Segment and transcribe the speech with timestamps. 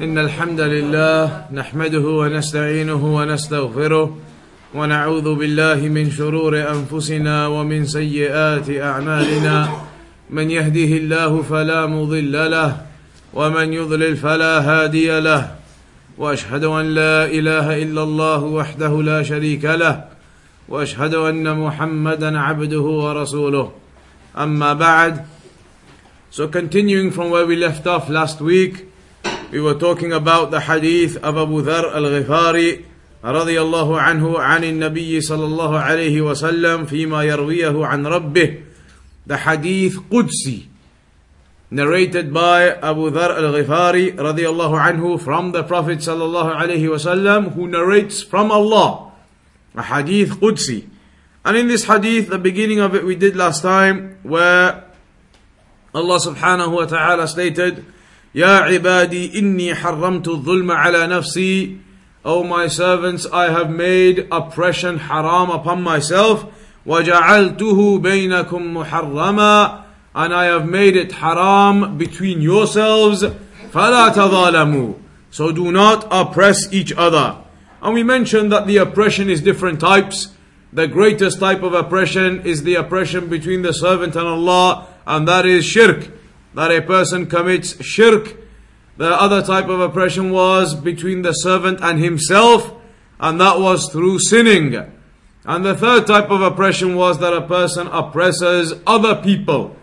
[0.00, 4.16] إن الحمد لله نحمده ونستعينه ونستغفره
[4.74, 9.68] ونعوذ بالله من شرور أنفسنا ومن سيئات أعمالنا.
[10.30, 12.76] من يهده الله فلا مضل له
[13.34, 15.50] ومن يضلل فلا هادي له.
[16.18, 20.04] وأشهد أن لا إله إلا الله وحده لا شريك له.
[20.68, 23.72] وأشهد أن محمدا عبده ورسوله.
[24.38, 25.24] أما بعد
[26.30, 28.88] so continuing from where we left off last week
[29.51, 32.85] we were talking about the hadith of Abu Dhar al-Ghifari
[33.23, 38.61] رضي الله عنه عن النبي صلى الله عليه وسلم فيما يرويه عن ربه
[39.25, 40.67] the hadith قدسي
[41.71, 48.21] narrated by Abu Dhar al-Ghifari radiallahu anhu from the Prophet sallallahu alayhi wasallam who narrates
[48.23, 49.11] from Allah
[49.75, 50.87] a hadith Qudsi
[51.43, 54.85] and in this hadith the beginning of it we did last time where
[55.93, 57.83] Allah subhanahu wa ta'ala stated
[58.33, 61.79] Ya ibadi inni harramtu dhulma ala nafsi
[62.23, 66.45] O my servants I have made oppression haram upon myself
[66.85, 69.83] وجعلته بينكم محرما
[70.15, 73.23] and I have made it haram between yourselves
[73.73, 74.93] فلا تظالموا
[75.31, 77.37] so do not oppress each other
[77.81, 80.33] and we mentioned that the oppression is different types
[80.73, 85.45] the greatest type of oppression is the oppression between the servant and Allah and that
[85.45, 86.09] is shirk
[86.54, 88.36] that a person commits shirk
[88.96, 92.74] the other type of oppression was between the servant and himself
[93.20, 94.74] and that was through sinning
[95.44, 99.76] and the third type of oppression was that a person oppresses other people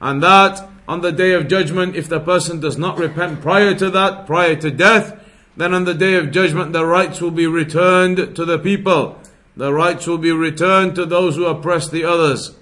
[0.00, 3.90] and that on the day of judgment, if the person does not repent prior to
[3.90, 5.18] that, prior to death,
[5.56, 9.18] then on the day of judgment, the rights will be returned to the people.
[9.56, 12.56] The rights will be returned to those who oppress the others.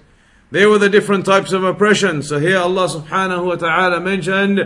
[0.52, 2.22] They were the different types of oppression.
[2.22, 4.58] So here Allah subhanahu wa ta'ala mentioned,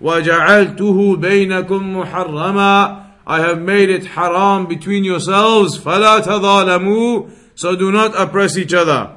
[0.00, 8.18] وَجَعَلْتُهُ بَيْنَكُمْ مُحَرَّمًا I have made it haram between yourselves, فَلَا تَظَالَمُوا So do not
[8.18, 9.16] oppress each other.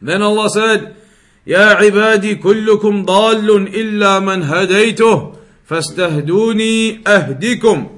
[0.00, 0.96] Then Allah said,
[1.46, 5.32] يا عبادي كلكم ضال إلا من هديته
[5.66, 7.88] فاستهدوني أهدكم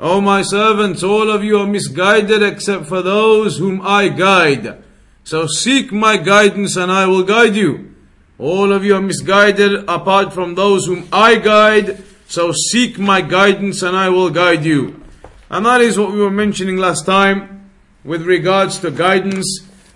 [0.00, 4.82] O my servants, all of you are misguided except for those whom I guide.
[5.29, 7.93] So seek my guidance and I will guide you.
[8.39, 12.03] All of you are misguided apart from those whom I guide.
[12.27, 15.05] So seek my guidance and I will guide you.
[15.51, 17.69] And that is what we were mentioning last time
[18.03, 19.45] with regards to guidance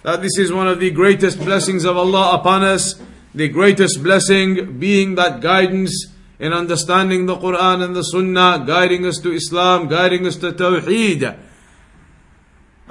[0.03, 3.01] that this is one of the greatest blessings of Allah upon us.
[3.33, 9.17] The greatest blessing being that guidance in understanding the Quran and the Sunnah, guiding us
[9.21, 11.39] to Islam, guiding us to Tawheed.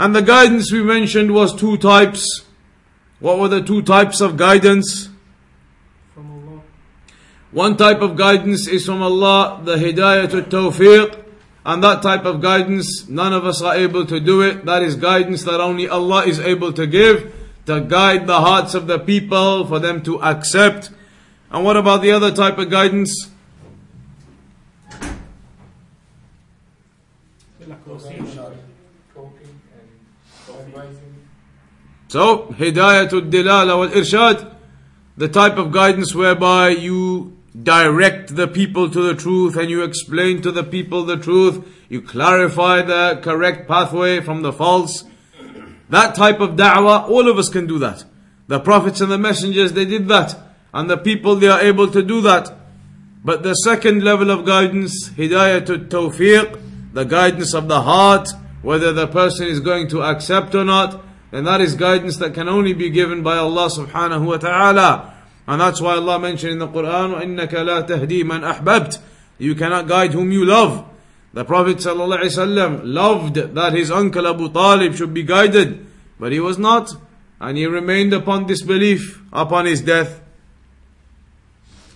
[0.03, 2.43] And the guidance we mentioned was two types.
[3.21, 5.09] What were the two types of guidance?
[6.13, 6.61] From Allah.
[7.53, 11.25] One type of guidance is from Allah, the Hidayah to Tawfiq.
[11.65, 14.65] And that type of guidance, none of us are able to do it.
[14.65, 17.33] That is guidance that only Allah is able to give,
[17.67, 20.91] to guide the hearts of the people, for them to accept.
[21.53, 23.31] And what about the other type of guidance?
[27.85, 29.89] Talking and
[30.75, 31.15] advising.
[32.13, 34.55] So, Hidayah Dilala wal Irshad,
[35.17, 40.43] the type of guidance whereby you direct the people to the truth and you explain
[40.43, 45.05] to the people the truth, you clarify the correct pathway from the false.
[45.89, 48.05] That type of da'wah, all of us can do that.
[48.47, 50.39] The prophets and the messengers, they did that.
[50.75, 52.55] And the people, they are able to do that.
[53.25, 58.29] But the second level of guidance, hidayah to tawfiq, the guidance of the heart,
[58.61, 62.48] whether the person is going to accept or not, and that is guidance that can
[62.48, 65.14] only be given by Allah subhanahu wa ta'ala.
[65.46, 69.00] And that's why Allah mentioned in the Quran, وَإِنَّكَ لَا تَهْدِي مَنْ أَحْبَبْتَ
[69.38, 70.86] You cannot guide whom you love.
[71.34, 75.86] The Prophet ﷺ loved that his uncle Abu Talib should be guided,
[76.20, 76.96] but he was not,
[77.40, 80.22] and he remained upon disbelief upon his death.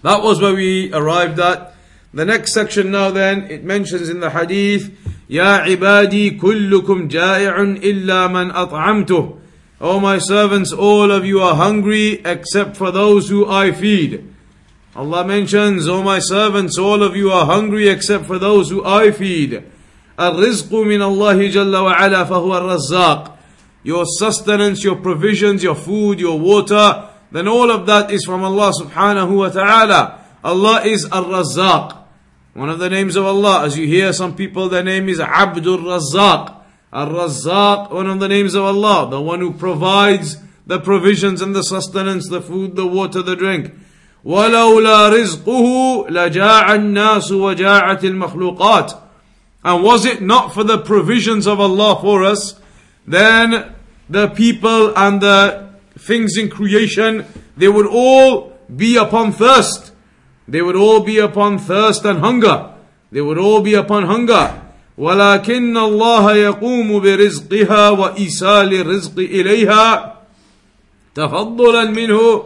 [0.04, 1.74] That was where we arrived at.
[2.14, 4.92] The next section now then, it mentions in the hadith,
[5.30, 9.38] يا عبادي كلكم جائع إلا من أطعمته.
[9.80, 14.24] O my servants, all of you are hungry except for those who I feed.
[14.96, 19.12] Allah mentions, O my servants, all of you are hungry except for those who I
[19.12, 19.64] feed.
[20.20, 23.38] الرزق من الله جل وعلا فهو الرزاق.
[23.84, 28.72] Your sustenance, your provisions, your food, your water, then all of that is from Allah
[28.80, 30.20] subhanahu wa ta'ala.
[30.44, 31.98] Allah is Ar-Razzaq.
[32.56, 35.80] One of the names of Allah, as you hear some people, their name is Abdul
[35.80, 36.58] Razzaq.
[36.92, 40.38] Ar-Razzaq, one of the names of Allah, the one who provides
[40.68, 43.72] the provisions and the sustenance, the food, the water, the drink.
[44.26, 48.94] ولولا رزقه لجاع الناس وجاعت المخلوقات
[49.64, 52.60] and was it not for the provisions of Allah for us
[53.08, 53.74] then
[54.10, 57.26] the people and the things in creation
[57.58, 59.92] they would all be upon thirst
[60.48, 62.74] they would all be upon thirst and hunger
[63.12, 64.62] they would all be upon hunger
[64.98, 70.16] ولكن الله يقوم برزقها وإيصال الرزق إليها
[71.16, 72.44] تفضلا منه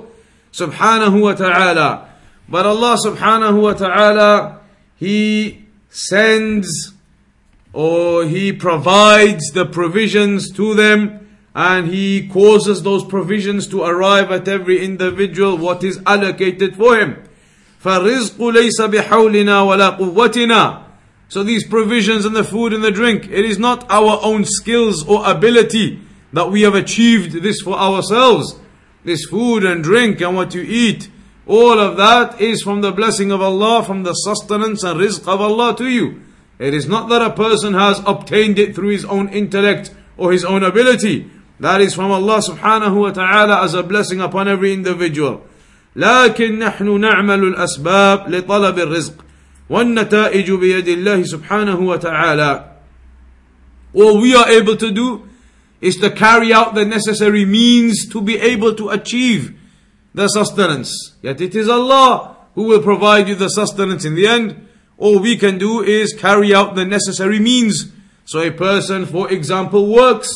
[0.51, 2.01] سبحانه وتعالى
[2.47, 4.59] but Allah subhanahu wa ta'ala
[4.95, 6.93] he sends
[7.73, 14.47] or he provides the provisions to them and he causes those provisions to arrive at
[14.47, 17.21] every individual what is allocated for him
[17.83, 20.85] فالرزق ليس بحولنا ولا قوتنا
[21.27, 25.05] so these provisions and the food and the drink, it is not our own skills
[25.07, 25.99] or ability
[26.33, 28.59] that we have achieved this for ourselves.
[29.03, 31.09] This food and drink and what you eat,
[31.47, 35.41] all of that is from the blessing of Allah, from the sustenance and rizq of
[35.41, 36.21] Allah to you.
[36.57, 40.45] It is not that a person has obtained it through his own intellect or his
[40.45, 41.29] own ability.
[41.59, 45.45] That is from Allah subhanahu wa ta'ala as a blessing upon every individual.
[45.95, 49.13] لكن نحن نعمل الأسباب لطلب الرزق
[49.69, 52.75] والنتائج بيد الله سبحانه وتعالى
[53.95, 55.27] all we are able to do
[55.79, 59.57] is to carry out the necessary means to be able to achieve
[60.13, 61.15] the sustenance.
[61.21, 64.67] Yet it is Allah who will provide you the sustenance in the end.
[64.97, 67.91] All we can do is carry out the necessary means.
[68.25, 70.31] So a person, for example, works.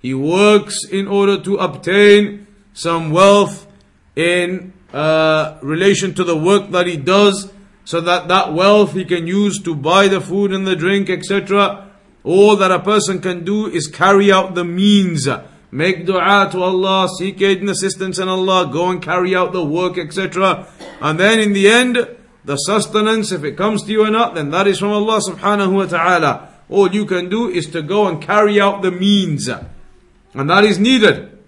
[0.00, 3.66] He works in order to obtain some wealth
[4.14, 7.51] in uh, relation to the work that he does
[7.85, 11.89] so that that wealth he can use to buy the food and the drink, etc.
[12.23, 15.27] All that a person can do is carry out the means.
[15.71, 19.63] Make dua to Allah, seek aid and assistance in Allah, go and carry out the
[19.63, 20.67] work, etc.
[20.99, 24.51] And then in the end, the sustenance, if it comes to you or not, then
[24.51, 26.49] that is from Allah subhanahu wa ta'ala.
[26.69, 29.47] All you can do is to go and carry out the means.
[29.47, 31.39] And that is needed.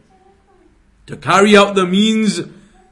[1.07, 2.41] To carry out the means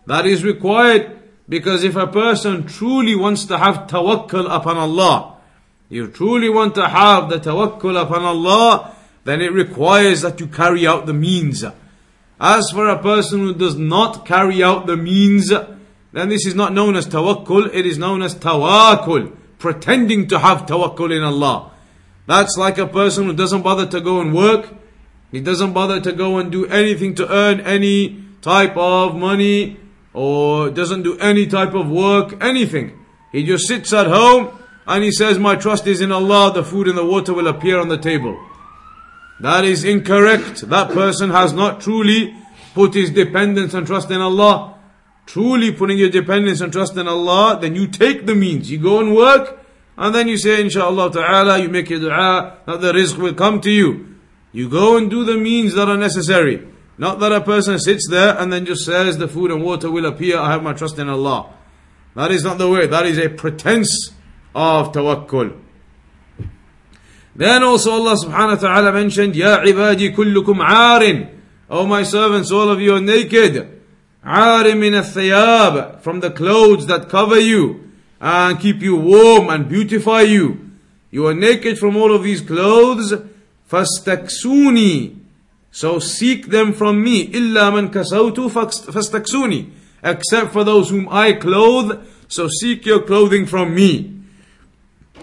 [0.06, 5.38] that is required because if a person truly wants to have tawakkul upon Allah,
[5.90, 8.96] you truly want to have the tawakkul upon Allah,
[9.26, 11.66] then it requires that you carry out the means.
[12.40, 16.74] As for a person who does not carry out the means, then this is not
[16.74, 21.72] known as tawakkul, it is known as tawaakul, pretending to have tawakkul in Allah.
[22.28, 24.74] That's like a person who doesn't bother to go and work,
[25.32, 29.78] he doesn't bother to go and do anything to earn any type of money,
[30.14, 32.98] or doesn't do any type of work, anything.
[33.32, 36.88] He just sits at home and he says, My trust is in Allah, the food
[36.88, 38.38] and the water will appear on the table.
[39.40, 40.62] That is incorrect.
[40.70, 42.36] That person has not truly
[42.74, 44.76] put his dependence and trust in Allah.
[45.26, 48.70] Truly putting your dependence and trust in Allah, then you take the means.
[48.70, 49.60] You go and work,
[49.98, 53.62] and then you say, Inshallah ta'ala, you make your dua that the rizq will come
[53.62, 54.16] to you.
[54.52, 56.68] You go and do the means that are necessary.
[57.02, 60.06] Not that a person sits there and then just says the food and water will
[60.06, 61.52] appear, I have my trust in Allah.
[62.14, 62.86] That is not the way.
[62.86, 64.12] That is a pretense
[64.54, 65.60] of tawakkul.
[67.36, 71.40] Then also Allah subhanahu wa ta'ala mentioned, Ya ibadi kullukum arin.
[71.72, 73.82] O oh, my servants, all of you are naked.
[74.24, 80.22] Arin min al From the clothes that cover you and keep you warm and beautify
[80.22, 80.70] you.
[81.10, 83.12] You are naked from all of these clothes.
[83.68, 85.21] Fastaksuni.
[85.71, 87.29] So seek them from me.
[87.29, 89.71] إِلَّا مَنْ كَسَوْتُ فَاسْتَكْسُونِ
[90.03, 94.21] Except for those whom I clothe, so seek your clothing from me.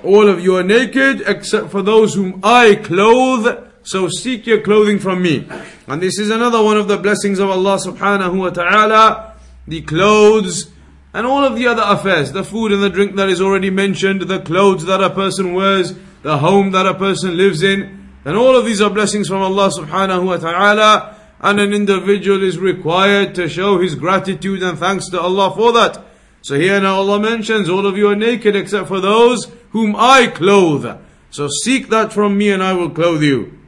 [0.03, 4.99] All of you are naked except for those whom I clothe, so seek your clothing
[4.99, 5.47] from me.
[5.87, 9.35] And this is another one of the blessings of Allah subhanahu wa ta'ala,
[9.67, 10.69] the clothes,
[11.13, 14.21] and all of the other affairs, the food and the drink that is already mentioned,
[14.23, 18.55] the clothes that a person wears, the home that a person lives in, and all
[18.55, 21.17] of these are blessings from Allah subhanahu wa ta'ala.
[21.41, 26.05] And an individual is required to show his gratitude and thanks to Allah for that.
[26.41, 30.27] So here now Allah mentions, all of you are naked except for those whom I
[30.27, 30.99] clothe.
[31.31, 33.59] So seek that from me and I will clothe you.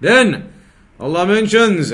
[0.00, 0.52] Then
[0.98, 1.92] Allah mentions,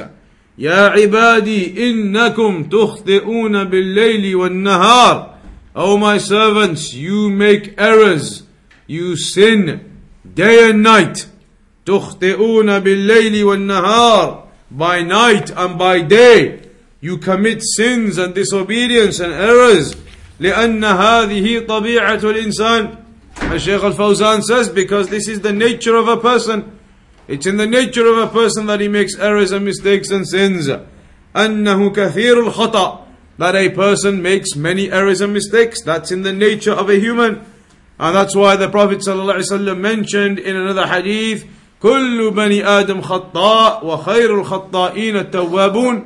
[0.59, 5.35] يا عبادي إنكم تخطئون بالليل والنهار.
[5.76, 8.42] O my servants, you make errors,
[8.87, 9.89] you sin
[10.35, 11.26] day and night.
[11.87, 16.61] تخطئون بالليل والنهار by night and by day
[17.00, 19.95] you commit sins and disobedience and errors
[20.40, 22.97] لأن هذه طبيعة الإنسان
[23.56, 26.76] Shaykh Al-Fawzan says because this is the nature of a person
[27.28, 30.68] it's in the nature of a person that he makes errors and mistakes and sins
[31.37, 33.06] أنه كثير الخطأ
[33.38, 35.83] that a person makes many errors and mistakes.
[35.83, 37.45] That's in the nature of a human.
[38.00, 41.47] And that's why the Prophet ﷺ mentioned in another hadith,
[41.83, 46.04] كل بني آدم خطاء وخير الخطائين التوابون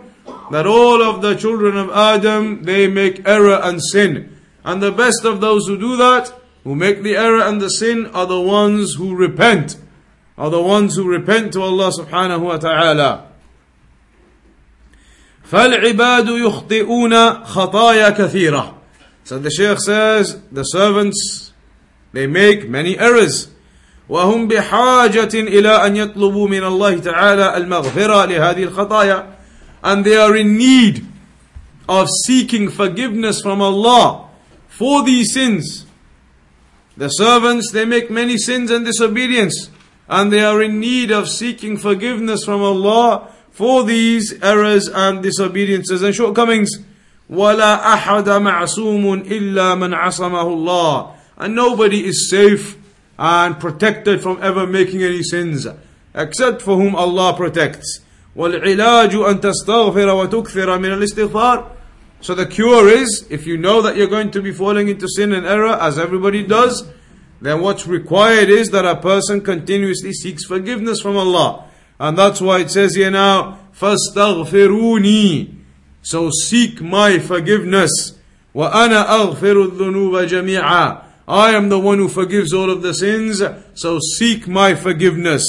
[0.51, 5.25] that all of the children of Adam they make error and sin and the best
[5.25, 6.33] of those who do that
[6.65, 9.77] who make the error and the sin are the ones who repent
[10.37, 13.27] are the ones who repent to Allah subhanahu wa ta'ala
[15.51, 18.75] فالعباد يخطئون خطايا كثيرة
[19.25, 21.53] So the Shaykh says the servants
[22.15, 23.49] they make many errors
[24.09, 29.27] وهم بحاجة إلى أن يطلبوا من الله تعالى المغفرة لهذه الخطايا
[29.83, 31.07] and they are in need
[31.89, 34.29] of seeking forgiveness from Allah
[34.69, 35.87] for these sins.
[36.97, 39.71] The servants, they make many sins and disobedience,
[40.09, 46.03] and they are in need of seeking forgiveness from Allah for these errors and disobediences
[46.03, 46.71] and shortcomings.
[47.31, 52.77] ولا أحد معصوم إلا من عصمه الله and nobody is safe
[53.19, 55.67] and protected from ever making any sins
[56.15, 58.01] except for whom Allah protects
[58.37, 61.67] والعلاج أن تستغفر وتكثر من الاستغفار
[62.23, 65.33] So the cure is, if you know that you're going to be falling into sin
[65.33, 66.87] and error, as everybody does,
[67.41, 71.65] then what's required is that a person continuously seeks forgiveness from Allah.
[71.99, 75.55] And that's why it says here now, فَاسْتَغْفِرُونِي
[76.03, 78.19] So seek my forgiveness.
[78.55, 83.43] وَأَنَا أَغْفِرُ الذُّنُوبَ جَمِيعًا I am the one who forgives all of the sins,
[83.75, 85.45] so seek my forgiveness.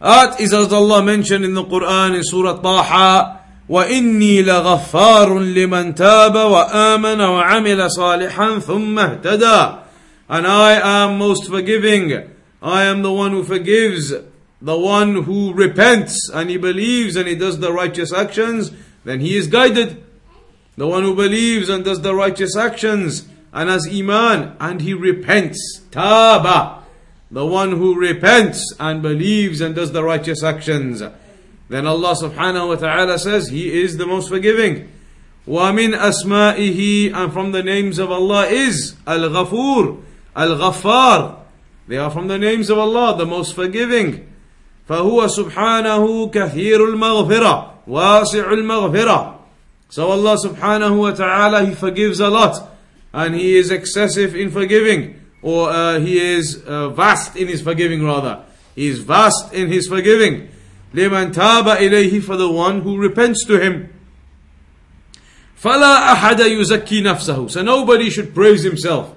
[0.00, 6.34] That is as Allah mentioned in the Quran in Surah Taha, وإني لغفار لمن تاب
[6.34, 9.78] وآمن وعمل صالحا ثم اهتدى
[10.28, 12.30] And I am most forgiving.
[12.62, 14.14] I am the one who forgives,
[14.62, 18.72] the one who repents and he believes and he does the righteous actions,
[19.04, 20.02] then he is guided.
[20.76, 25.80] The one who believes and does the righteous actions and has iman and he repents.
[25.90, 26.82] Taba
[27.32, 31.02] the one who repents and believes and does the righteous actions.
[31.68, 34.92] Then Allah subhanahu wa ta'ala says, He is the most forgiving.
[35.48, 40.02] وَمِنْ أَسْمَائِهِ And from the names of Allah is Al-Ghafur,
[40.36, 41.38] Al-Ghaffar.
[41.88, 44.28] They are from the names of Allah, the most forgiving.
[44.88, 49.35] فهو سبحانه كثير المغفرة واسع المغفرة
[49.88, 52.70] So Allah subhanahu wa ta'ala, He forgives a lot.
[53.12, 58.04] And He is excessive in forgiving or uh, he is uh, vast in his forgiving
[58.04, 58.44] rather.
[58.74, 60.48] He is vast in his forgiving.
[60.94, 63.92] لمن تاب إليه for the one who repents to him.
[65.60, 67.50] فلا أحد يزكي نفسه.
[67.50, 69.16] So nobody should praise himself.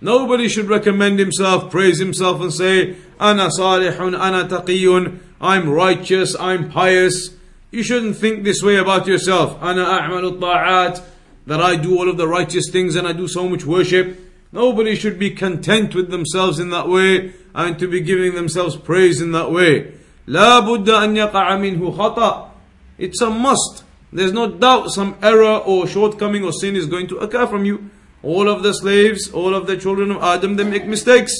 [0.00, 6.70] Nobody should recommend himself, praise himself and say, أنا صالح, أنا تقي, I'm righteous, I'm
[6.70, 7.30] pious.
[7.70, 9.60] You shouldn't think this way about yourself.
[9.60, 11.00] أنا أعمل الطاعات,
[11.46, 14.18] that I do all of the righteous things and I do so much worship.
[14.52, 19.20] Nobody should be content with themselves in that way and to be giving themselves praise
[19.20, 19.92] in that way.
[20.28, 22.50] لا بد أن يقع منه خطأ.
[22.98, 23.82] It's a must.
[24.12, 27.90] There's no doubt some error or shortcoming or sin is going to occur from you.
[28.22, 31.32] All of the slaves, all of the children of Adam, they make mistakes.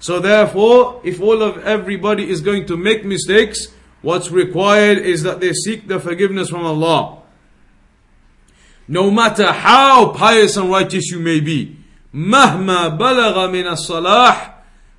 [0.00, 3.68] So therefore, if all of everybody is going to make mistakes,
[4.02, 7.22] what's required is that they seek the forgiveness from Allah.
[8.86, 11.76] No matter how pious and righteous you may be,
[12.14, 14.54] مهما بلغ من الصلاح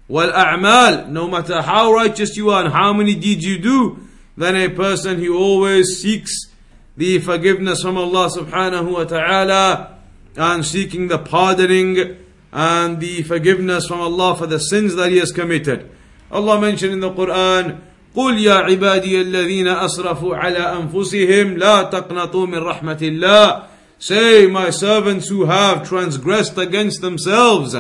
[0.09, 3.99] والأعمال no matter how righteous you are and how many deeds you do
[4.37, 6.31] then a person who always seeks
[6.95, 9.97] the forgiveness from Allah subhanahu wa ta'ala
[10.35, 12.17] and seeking the pardoning
[12.51, 15.91] and the forgiveness from Allah for the sins that he has committed.
[16.31, 17.81] Allah mentioned in the Quran,
[18.15, 23.63] قل يا عبادي الذين أسرفوا على أنفسهم لا تقنطوا من رحمة الله
[24.01, 27.75] Say, my servants who have transgressed against themselves,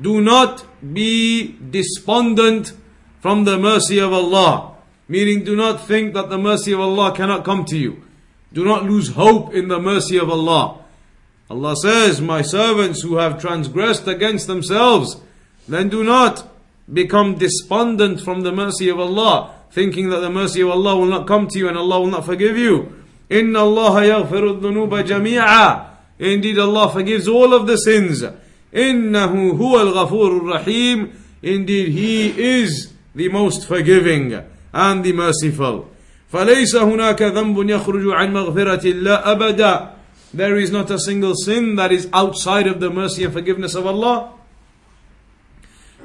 [0.00, 0.64] do not
[0.94, 2.72] be despondent
[3.20, 4.76] from the mercy of Allah.
[5.06, 8.02] Meaning, do not think that the mercy of Allah cannot come to you.
[8.54, 10.78] Do not lose hope in the mercy of Allah.
[11.50, 15.20] Allah says, My servants who have transgressed against themselves,
[15.68, 16.48] then do not
[16.90, 21.26] become despondent from the mercy of Allah, thinking that the mercy of Allah will not
[21.26, 22.92] come to you and Allah will not forgive you.
[23.30, 25.86] إن الله يغفر الذنوب جميعا
[26.18, 28.24] Indeed Allah forgives all of the sins
[28.74, 31.08] إنه هو الغفور الرحيم
[31.42, 34.34] Indeed He is the most forgiving
[34.74, 35.86] and the merciful
[36.32, 39.90] فليس هناك ذنب يخرج عن مغفرة الله أبدا
[40.32, 43.86] There is not a single sin that is outside of the mercy and forgiveness of
[43.86, 44.30] Allah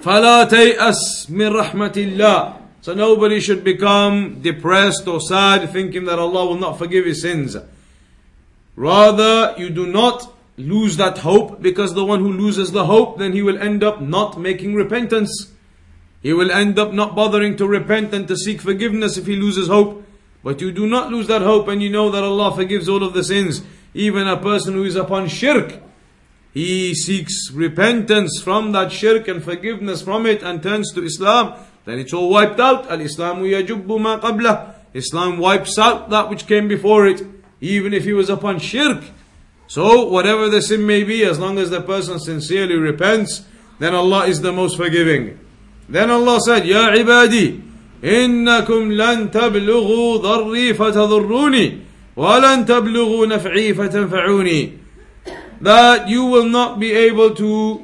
[0.03, 6.46] فلا تيأس من رحمة الله So nobody should become depressed or sad thinking that Allah
[6.46, 7.56] will not forgive his sins.
[8.74, 13.32] Rather, you do not lose that hope because the one who loses the hope, then
[13.32, 15.52] he will end up not making repentance.
[16.22, 19.68] He will end up not bothering to repent and to seek forgiveness if he loses
[19.68, 20.06] hope.
[20.42, 23.12] But you do not lose that hope and you know that Allah forgives all of
[23.12, 23.62] the sins.
[23.92, 25.80] Even a person who is upon shirk,
[26.54, 31.58] he seeks repentance from that shirk and forgiveness from it and turns to Islam,
[31.89, 32.89] then it's all wiped out.
[32.89, 34.73] Al-Islamu yajubbu ma qablah.
[34.93, 37.21] Islam wipes out that which came before it,
[37.59, 39.03] even if he was upon shirk.
[39.67, 43.45] So, whatever the sin may be, as long as the person sincerely repents,
[43.79, 45.39] then Allah is the most forgiving.
[45.89, 47.65] Then Allah said, Ya ibadi,
[48.03, 51.77] إنكم لن تبلغوا ضري فتضروني
[52.15, 54.71] ولن تبلغوا نفعي فتنفعوني
[55.61, 57.81] that you will not be able to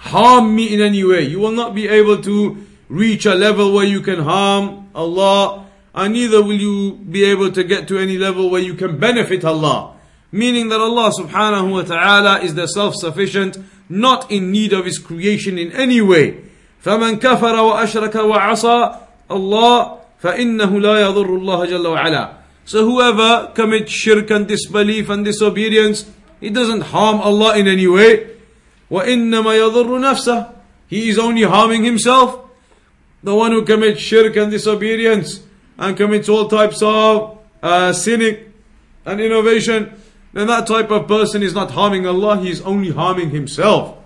[0.00, 1.22] harm me in any way.
[1.22, 6.14] You will not be able to reach a level where you can harm Allah, and
[6.14, 9.94] neither will you be able to get to any level where you can benefit Allah.
[10.32, 15.58] Meaning that Allah subhanahu wa ta'ala is the self-sufficient, not in need of His creation
[15.58, 16.42] in any way.
[16.84, 18.98] فمن كفر وأشرك وعصى
[19.30, 22.34] الله فإنه لا يضر الله جل وعلا.
[22.64, 28.36] So whoever commits shirk and disbelief and disobedience, he doesn't harm Allah in any way.
[28.90, 30.54] وَإِنَّمَا يَضُرُّ نَفْسَهُ
[30.88, 32.48] He is only harming himself.
[33.22, 35.42] The one who commits shirk and disobedience
[35.78, 38.52] and commits all types of uh, sinning
[39.04, 39.92] and innovation,
[40.32, 43.96] then that type of person is not harming Allah, he is only harming himself.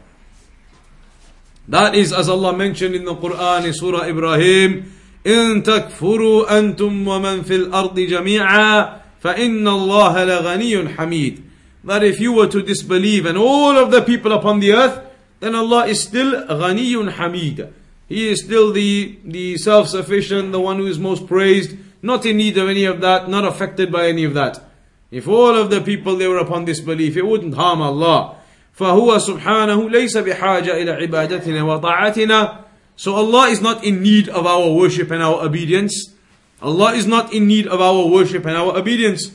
[1.68, 4.92] That is as Allah mentioned in the Quran in Surah Ibrahim,
[5.26, 11.40] إن تكفروا أنتم ومن في الأرض جميعا فإن الله لغني حميد
[11.84, 15.00] that if you were to disbelieve and all of the people upon the earth,
[15.40, 17.72] then Allah is still Ghaniyun Hamid.
[18.08, 22.58] He is still the, the self-sufficient, the one who is most praised, not in need
[22.58, 24.62] of any of that, not affected by any of that.
[25.10, 28.36] If all of the people they were upon disbelief, it wouldn't harm Allah.
[28.78, 32.64] فهو سبحانه ليس بحاجة إلى عبادتنا وطاعتنا
[32.96, 36.12] So Allah is not in need of our worship and our obedience.
[36.60, 39.32] Allah is not in need of our worship and our obedience.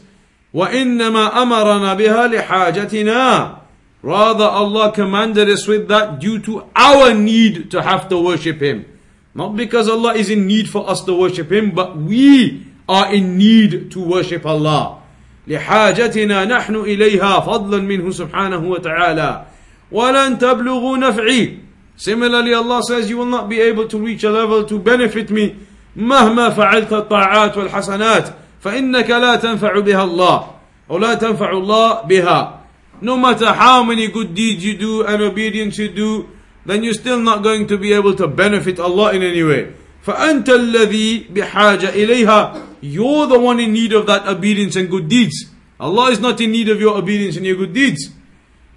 [0.55, 3.57] وإنما أمرنا بها لحاجتنا
[4.03, 8.87] Rather Allah commanded us with that due to our need to have to worship Him.
[9.35, 13.37] Not because Allah is in need for us to worship Him, but we are in
[13.37, 15.01] need to worship Allah.
[15.49, 19.45] لحاجتنا نحن إليها فضلا منه سبحانه وتعالى
[19.93, 21.59] ولن تبلغوا نفعي
[21.97, 25.57] Similarly Allah says you will not be able to reach a level to benefit me
[25.97, 28.29] مهما فعلت الطاعات والحسنات
[28.61, 30.51] فإنك لا تنفع بها الله
[30.91, 32.61] أو لا تنفع الله بها
[33.03, 36.29] no matter how many good deeds you do and obedience you do
[36.67, 39.73] then you're still not going to be able to benefit Allah in any way
[40.07, 45.51] فأنت الذي بحاجة إليها you're the one in need of that obedience and good deeds
[45.79, 48.11] Allah is not in need of your obedience and your good deeds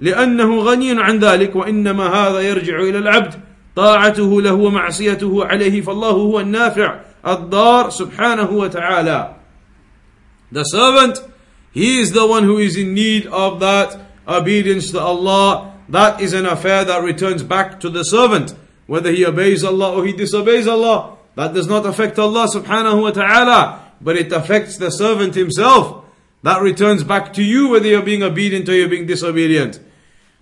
[0.01, 3.33] لأنه غني عن ذلك وإنما هذا يرجع إلى العبد
[3.75, 9.35] طاعته له ومعصيته عليه فالله هو النافع الضار سبحانه وتعالى
[10.52, 11.18] The servant,
[11.72, 15.74] he is the one who is in need of that obedience to Allah.
[15.88, 18.54] That is an affair that returns back to the servant.
[18.86, 23.10] Whether he obeys Allah or he disobeys Allah, that does not affect Allah subhanahu wa
[23.10, 26.04] ta'ala, but it affects the servant himself.
[26.42, 29.80] That returns back to you whether you're being obedient or you're being disobedient.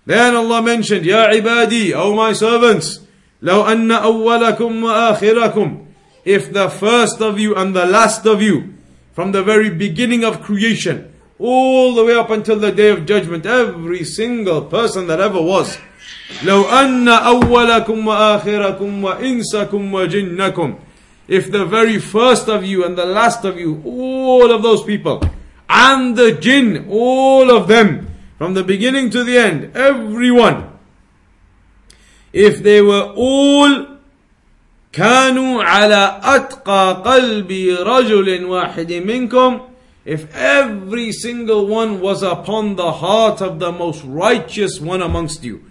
[0.05, 2.99] Then Allah mentioned, Ya ibadi, O my servants,
[3.43, 5.85] لو أن أولكم وآخركم
[6.25, 8.73] If the first of you and the last of you
[9.13, 13.45] from the very beginning of creation, all the way up until the day of judgment,
[13.45, 15.77] every single person that ever was.
[16.43, 20.75] لو أن أولكم وآخركم وإنسكم وجنكم
[21.27, 25.21] If the very first of you and the last of you, all of those people,
[25.69, 30.69] and the jinn, all of them, from the beginning to the end, everyone,
[32.31, 33.90] if they were all
[34.93, 39.59] كانوا على أتقى قلب رجل واحد منكم
[40.05, 45.61] if every single one was upon the heart of the most righteous one amongst you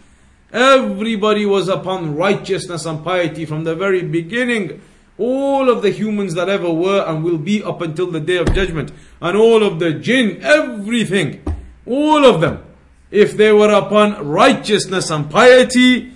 [0.52, 4.80] everybody was upon righteousness and piety from the very beginning
[5.18, 8.52] all of the humans that ever were and will be up until the day of
[8.54, 11.42] judgment and all of the jinn everything
[11.87, 12.62] all of them
[13.11, 16.12] if they were upon righteousness and piety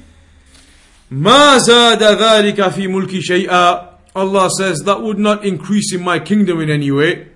[1.11, 6.61] ما زاد ذلك في ملكي شيئا Allah says that would not increase in my kingdom
[6.61, 7.29] in any way.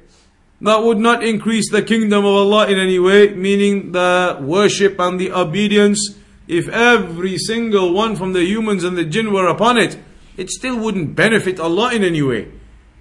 [0.60, 5.20] That would not increase the kingdom of Allah in any way, meaning the worship and
[5.20, 6.16] the obedience.
[6.48, 9.98] If every single one from the humans and the jinn were upon it,
[10.36, 12.50] it still wouldn't benefit Allah in any way.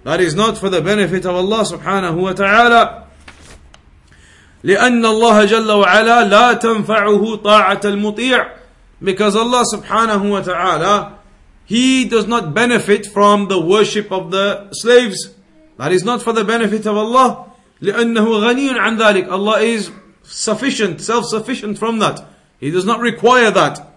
[0.04, 3.00] That is not for the benefit of Allah subhanahu wa ta'ala.
[4.64, 8.57] لأن الله جل وعلا لا تنفعه طاعة المطيع
[9.02, 11.18] because Allah subhanahu wa ta'ala
[11.64, 15.34] he does not benefit from the worship of the slaves
[15.78, 17.50] that is not for the benefit of Allah
[17.82, 19.90] لأنه غني عن ذلك Allah is
[20.22, 22.20] sufficient self-sufficient from that
[22.58, 23.96] he does not require that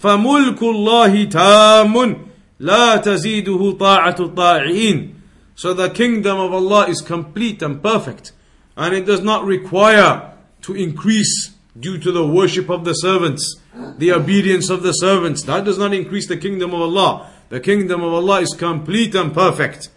[0.00, 2.26] فملك الله تام
[2.60, 5.14] لا تزيده طاعة الطاعين
[5.54, 8.32] so the kingdom of Allah is complete and perfect
[8.76, 13.56] and it does not require to increase due to the worship of the servants,
[13.98, 15.42] the obedience of the servants.
[15.44, 17.30] That does not increase the kingdom of Allah.
[17.48, 19.88] The kingdom of Allah is complete and perfect.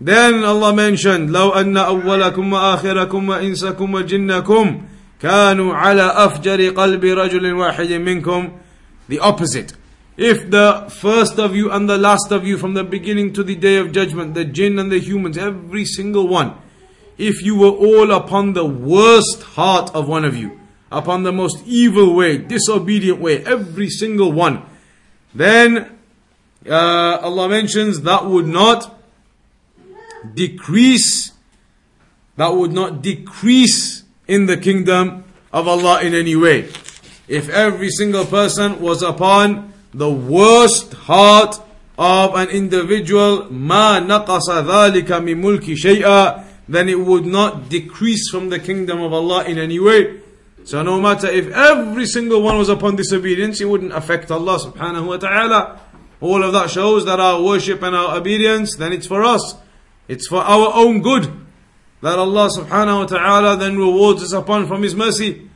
[0.00, 4.82] Then Allah mentioned, لو أن أولكم وآخركم وإنسكم وجنكم
[5.20, 8.50] كانوا على أفجر قلب رجل واحد منكم
[9.08, 9.72] The opposite.
[10.16, 13.54] If the first of you and the last of you from the beginning to the
[13.54, 16.54] day of judgment, the jinn and the humans, every single one,
[17.18, 20.59] if you were all upon the worst heart of one of you,
[20.91, 24.63] upon the most evil way, disobedient way, every single one.
[25.33, 25.97] Then
[26.69, 28.99] uh, Allah mentions that would not
[30.33, 31.31] decrease,
[32.35, 35.23] that would not decrease in the kingdom
[35.53, 36.69] of Allah in any way.
[37.27, 41.59] If every single person was upon the worst heart
[41.97, 48.49] of an individual, ma naqasa dhalika min mulki shay'a, then it would not decrease from
[48.49, 50.20] the kingdom of Allah in any way.
[50.63, 55.07] So no matter if every single one was upon disobedience, it wouldn't affect Allah subhanahu
[55.07, 55.81] wa ta'ala.
[56.19, 59.55] All of that shows that our worship and our obedience, then it's for us.
[60.07, 61.31] It's for our own good.
[62.01, 65.49] That Allah subhanahu wa ta'ala then rewards us upon from His mercy.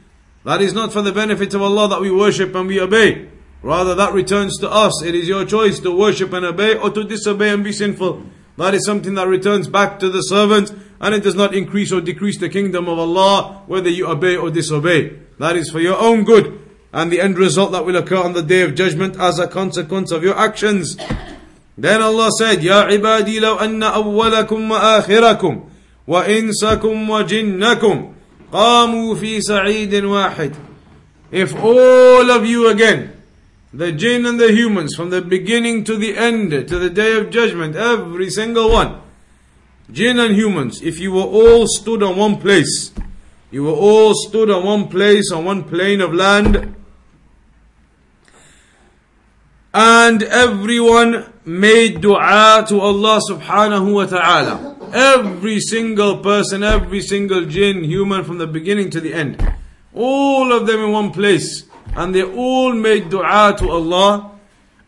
[0.43, 3.29] That is not for the benefit of Allah that we worship and we obey.
[3.61, 5.03] Rather that returns to us.
[5.03, 8.23] It is your choice to worship and obey or to disobey and be sinful.
[8.57, 12.00] That is something that returns back to the servant and it does not increase or
[12.00, 15.18] decrease the kingdom of Allah whether you obey or disobey.
[15.38, 16.59] That is for your own good
[16.92, 20.11] and the end result that will occur on the day of judgment as a consequence
[20.11, 20.96] of your actions.
[21.78, 25.64] Then Allah said, يا عبادي لو أن أولكم وآخركم
[26.06, 28.12] وإنسكم وجنكم
[28.52, 30.54] قاموا في سعيد واحد.
[31.30, 33.12] If all of you again
[33.72, 37.30] the jinn and the humans from the beginning to the end, to the day of
[37.30, 39.00] judgment, every single one,
[39.91, 42.91] jinn and humans, if you were all stood on one place,
[43.52, 46.76] you were all stood on one place, on one plane of land,
[49.74, 54.76] and everyone made dua to Allah subhanahu wa ta'ala.
[54.93, 59.36] Every single person, every single jinn, human from the beginning to the end.
[59.93, 64.32] All of them in one place and they all made dua to Allah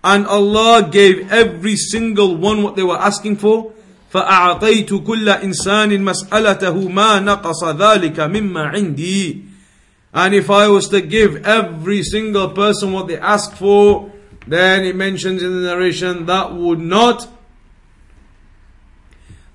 [0.03, 3.73] and Allah gave every single one what they were asking for
[4.10, 9.44] فأعطيت كل إنسان مسألته ما نقص ذلك مما عندي
[10.14, 14.12] and if I was to give every single person what they asked for
[14.46, 17.28] then it mentions in the narration that would not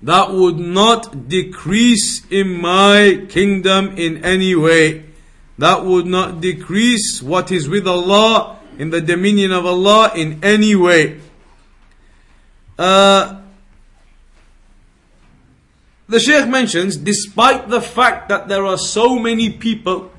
[0.02, 5.04] that would not decrease in my kingdom in any way
[5.58, 10.76] that would not decrease what is with Allah in the dominion of Allah in any
[10.76, 11.20] way.
[12.78, 13.40] Uh,
[16.13, 20.11] the Shaykh mentions, despite the fact that there are so many people,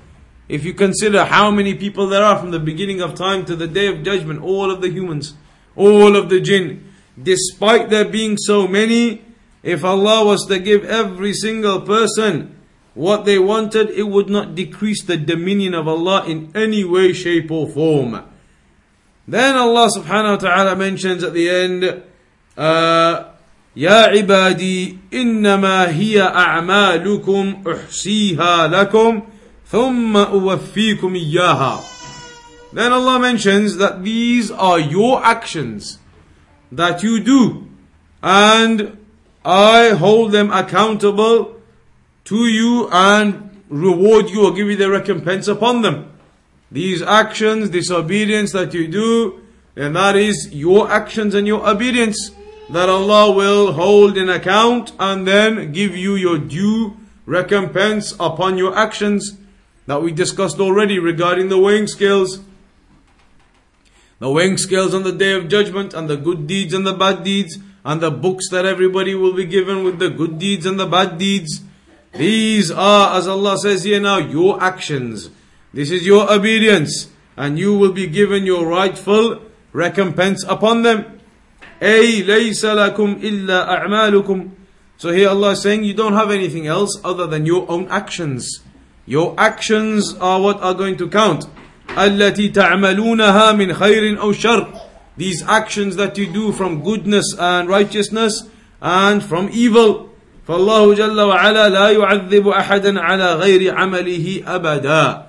[0.49, 3.69] if you consider how many people there are from the beginning of time to the
[3.69, 5.35] day of judgment, all of the humans,
[5.77, 9.23] all of the jinn, despite there being so many,
[9.63, 12.59] if Allah was to give every single person
[12.95, 17.53] what they wanted, it would not decrease the dominion of Allah in any way, shape,
[17.53, 18.21] or form.
[19.29, 22.03] Then Allah subhanahu wa ta'ala mentions at the end,
[22.57, 23.34] uh,
[23.76, 29.22] يا عبادي إنما هي أعمالكم أحصيها لكم
[29.72, 31.80] ثم أوفيكم إياها.
[32.74, 35.98] Then Allah mentions that these are your actions
[36.72, 37.68] that you do
[38.22, 38.98] and
[39.46, 41.56] I hold them accountable
[42.26, 46.12] to you and reward you or give you the recompense upon them.
[46.72, 49.42] These actions, disobedience that you do,
[49.76, 52.32] and that is your actions and your obedience
[52.71, 56.97] that Allah will hold in account and then give you your due
[57.27, 59.37] recompense upon your actions
[59.87, 62.41] that we discussed already regarding the weighing scales.
[64.19, 67.23] The weighing scales on the day of judgment and the good deeds and the bad
[67.23, 70.87] deeds and the books that everybody will be given with the good deeds and the
[70.87, 71.61] bad deeds.
[72.13, 75.31] These are, as Allah says here now, your actions.
[75.73, 77.11] This is your obedience.
[77.37, 81.21] And you will be given your rightful recompense upon them.
[81.84, 84.50] أي ليس لكم إلا أعمالكم
[84.98, 88.60] So here Allah is saying you don't have anything else other than your own actions.
[89.06, 91.48] Your actions are what are going to count.
[91.98, 94.68] التي تعملونها من خير أو شر.
[95.16, 98.44] These actions that you do from goodness and righteousness
[98.82, 100.10] and from evil.
[100.48, 105.26] فالله جل وعلا لا يعذب أحدا على غير عمله أبدا.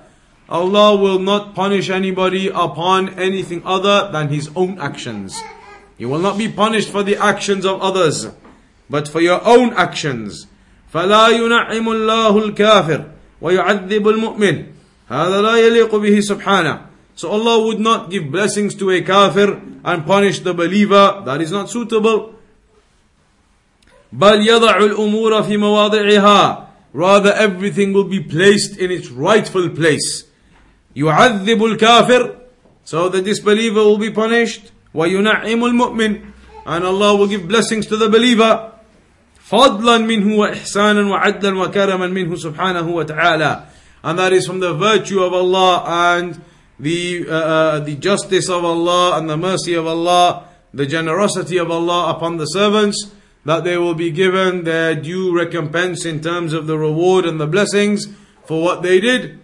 [0.49, 5.41] Allah will not punish anybody upon anything other than his own actions.
[5.97, 8.27] You will not be punished for the actions of others,
[8.89, 10.47] but for your own actions.
[10.93, 13.05] فلا ينعم الله الكافر
[13.41, 14.65] ويعذب المؤمن
[15.09, 16.79] هذا لا يليق به سبحانه
[17.15, 21.21] So Allah would not give blessings to a kafir and punish the believer.
[21.25, 22.33] That is not suitable.
[24.13, 30.25] بل يضع الأمور في مواضعها Rather everything will be placed in its rightful place.
[30.95, 32.35] يعذب الكافر
[32.83, 34.71] So the disbeliever will be punished.
[34.95, 36.21] وينعم المؤمن
[36.63, 38.71] And Allah will give blessings to the believer.
[39.51, 43.63] فضلا منه وإحسانا وعدلا وكرما منه سبحانه وتعالى
[44.03, 46.41] and that is from the virtue of Allah and
[46.79, 51.69] the uh, uh, the justice of Allah and the mercy of Allah the generosity of
[51.69, 53.11] Allah upon the servants
[53.43, 57.47] that they will be given their due recompense in terms of the reward and the
[57.47, 58.07] blessings
[58.45, 59.37] for what they did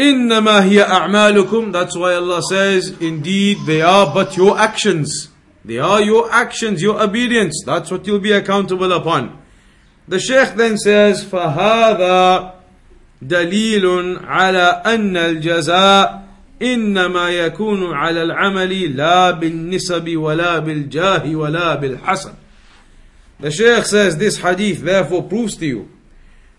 [0.00, 5.30] إنما هي أعمالكم that's why Allah says indeed they are but your actions
[5.64, 7.62] they are your actions, your obedience.
[7.66, 9.38] That's what you'll be accountable upon.
[10.08, 12.54] The Shaykh then says, فَهَذَا
[13.22, 16.26] دليل على أن الجزاء
[16.62, 22.34] إنما يكون على العمل لا بالنسب ولا بالجاه ولا بالحسن.
[23.40, 25.88] The Shaykh says this hadith therefore proves to you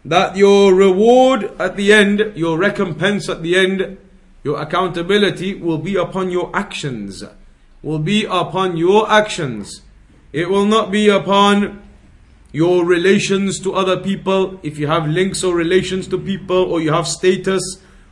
[0.03, 3.97] that your reward at the end, your recompense at the end,
[4.43, 7.23] your accountability will be upon your actions
[7.81, 9.81] will be upon your actions.
[10.33, 11.81] It will not be upon
[12.51, 14.59] your relations to other people.
[14.63, 17.61] If you have links or relations to people, or you have status,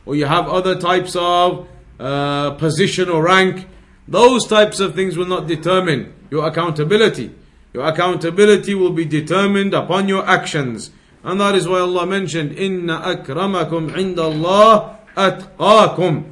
[0.06, 3.68] or you have other types of uh, position or rank,
[4.08, 7.30] those types of things will not determine your accountability.
[7.72, 10.90] Your accountability will be determined upon your actions.
[11.22, 16.24] And that is why Allah mentioned, Inna akramakum inda Allah atqakum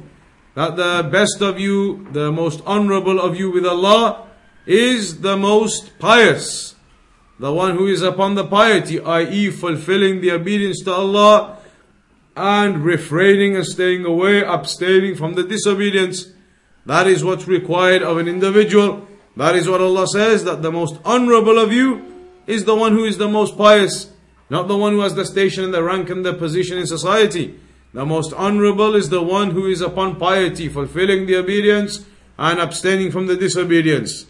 [0.55, 4.27] that the best of you, the most honorable of you with Allah,
[4.65, 6.75] is the most pious.
[7.39, 11.59] The one who is upon the piety, i.e., fulfilling the obedience to Allah
[12.35, 16.27] and refraining and staying away, abstaining from the disobedience.
[16.85, 19.07] That is what's required of an individual.
[19.37, 23.05] That is what Allah says that the most honorable of you is the one who
[23.05, 24.11] is the most pious,
[24.50, 27.58] not the one who has the station and the rank and the position in society.
[27.92, 32.04] The most honorable is the one who is upon piety, fulfilling the obedience
[32.38, 34.26] and abstaining from the disobedience.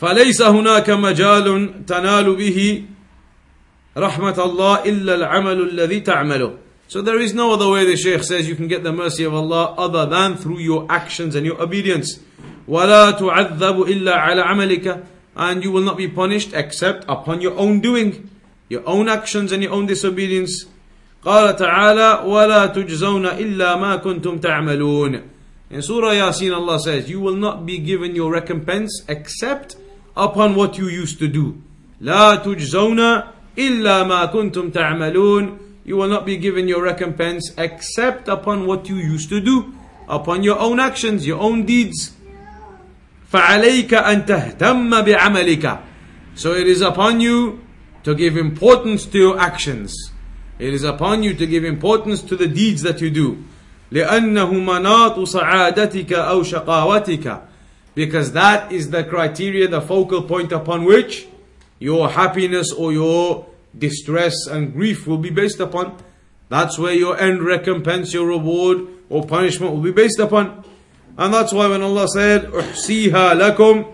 [0.00, 2.84] فليس هناك مجال تنال به
[3.96, 6.58] رحمة الله إلا العمل الذي تعمله.
[6.88, 9.32] So there is no other way the Shaykh says you can get the mercy of
[9.32, 12.18] Allah other than through your actions and your obedience.
[12.68, 15.04] ولا تعذب إلا على عملك
[15.38, 18.30] and you will not be punished except upon your own doing,
[18.68, 20.66] your own actions and your own disobedience.
[21.24, 25.22] قال تعالى ولا تجزون إلا ما كنتم تعملون
[25.70, 29.76] In Surah Yasin Allah says you will not be given your recompense except
[30.16, 31.56] upon what you used to do
[32.02, 33.22] لا تجزون
[33.58, 38.96] إلا ما كنتم تعملون You will not be given your recompense except upon what you
[38.96, 39.72] used to do
[40.08, 42.12] upon your own actions, your own deeds
[43.32, 45.78] فعليك أن تهتم بعملك
[46.36, 47.60] So it is upon you
[48.02, 50.12] to give importance to your actions
[50.58, 53.44] it is upon you to give importance to the deeds that you do.
[53.92, 57.42] لأنه مناط سعادتك أو شقاوتك
[57.94, 61.28] because that is the criteria, the focal point upon which
[61.78, 65.96] your happiness or your distress and grief will be based upon.
[66.48, 70.64] That's where your end recompense, your reward or punishment will be based upon.
[71.18, 73.92] And that's why when Allah said, أحسيها لكم,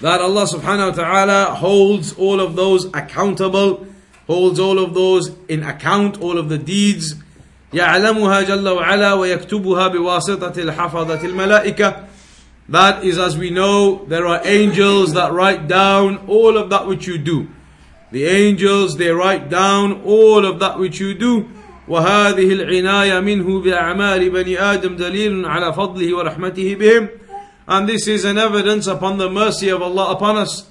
[0.00, 3.86] that Allah subhanahu wa ta'ala holds all of those accountable
[4.30, 7.16] holds all of those in account, all of the deeds.
[7.74, 12.06] يعلمها جل وعلا ويكتبها بواسطة الحفظة الملائكة.
[12.68, 17.08] That is as we know, there are angels that write down all of that which
[17.08, 17.48] you do.
[18.12, 21.48] The angels, they write down all of that which you do.
[21.88, 27.08] وهذه العناية منه بأعمال بني آدم دليل على فضله ورحمته بهم.
[27.68, 30.68] And this is an evidence upon the mercy of Allah upon us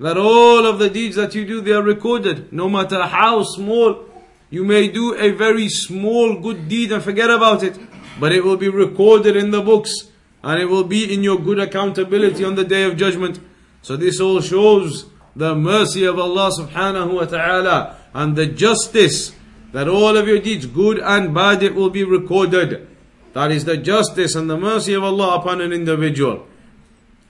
[0.00, 2.52] that all of the deeds that you do, they are recorded.
[2.52, 4.04] No matter how small,
[4.50, 7.78] you may do a very small good deed and forget about it.
[8.20, 10.08] But it will be recorded in the books.
[10.42, 13.38] And it will be in your good accountability on the day of judgment.
[13.80, 19.32] So this all shows the mercy of Allah subhanahu wa ta'ala and the justice
[19.72, 22.86] that all of your deeds, good and bad, it will be recorded.
[23.32, 26.46] That is the justice and the mercy of Allah upon an individual.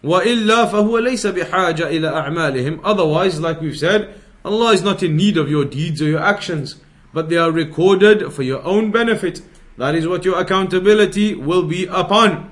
[0.02, 5.36] وإلا فهو ليس بحاجة إلى أعمالهم Otherwise, like we've said, Allah is not in need
[5.36, 6.76] of your deeds or your actions,
[7.12, 9.42] but they are recorded for your own benefit.
[9.78, 12.50] That is what your accountability will be upon.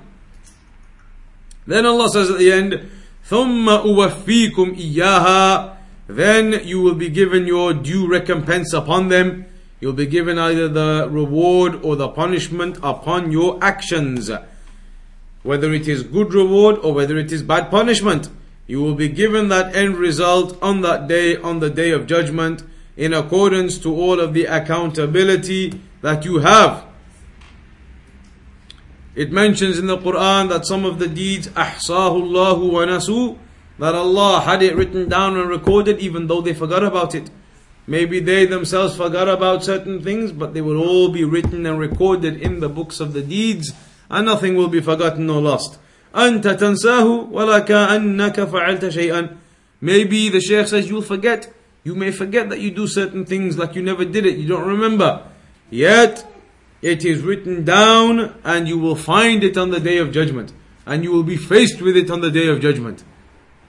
[1.67, 2.89] Then Allah says at the end,
[3.29, 5.75] ثم أوفيكم إياها
[6.07, 9.45] Then you will be given your due recompense upon them.
[9.80, 14.30] You'll be given either the reward or the punishment upon your actions.
[15.42, 18.30] Whether it is good reward or whether it is bad punishment.
[18.66, 22.64] You will be given that end result on that day, on the day of judgment,
[22.96, 26.84] in accordance to all of the accountability that you have.
[29.14, 33.38] It mentions in the Quran that some of the deeds, ahsahullahu wa nasu,
[33.78, 37.30] that Allah had it written down and recorded even though they forgot about it.
[37.87, 42.41] Maybe they themselves forgot about certain things, but they will all be written and recorded
[42.41, 43.73] in the books of the deeds,
[44.09, 45.77] and nothing will be forgotten or lost.
[46.15, 49.37] أنت تنساه ولا كأنك فعلت شيئا.
[49.81, 51.51] Maybe the Shaykh says you'll forget.
[51.83, 54.67] You may forget that you do certain things like you never did it, you don't
[54.67, 55.25] remember.
[55.71, 56.25] Yet,
[56.81, 60.53] it is written down and you will find it on the day of judgment.
[60.85, 63.03] And you will be faced with it on the day of judgment.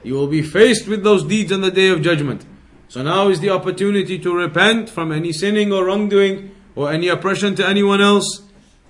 [0.03, 2.45] You will be faced with those deeds on the day of judgment.
[2.88, 7.55] So now is the opportunity to repent from any sinning or wrongdoing or any oppression
[7.57, 8.42] to anyone else.